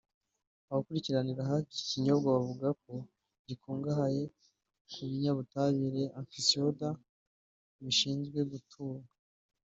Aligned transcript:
Abakunze 0.69 0.77
gukurikiranira 0.85 1.49
hafi 1.51 1.67
iki 1.73 1.83
kinyobwa 1.91 2.27
bavuga 2.35 2.67
ko 2.81 2.93
gikungahaye 3.47 4.23
ku 4.89 4.97
binyabutabire(Antioxidant) 5.09 6.99
bishinzwe 7.83 8.39
gutunga 8.51 9.09